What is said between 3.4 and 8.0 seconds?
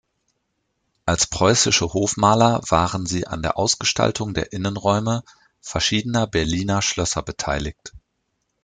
der Ausgestaltung der Innenräume verschiedener Berliner Schlösser beteiligt.